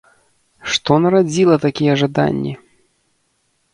Што 0.75 0.91
нарадзіла 1.03 1.55
такія 1.67 1.93
жаданні? 2.03 2.53